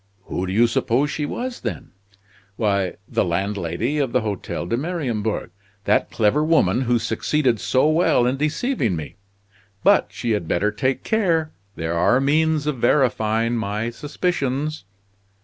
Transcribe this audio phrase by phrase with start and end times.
[0.23, 1.91] "Who do you suppose she was, then?"
[2.55, 5.51] "Why, the landlady of the Hotel de Mariembourg
[5.83, 9.17] that clever woman who succeeded so well in deceiving me.
[9.83, 11.51] But she had better take care!
[11.75, 14.85] There are means of verifying my suspicions."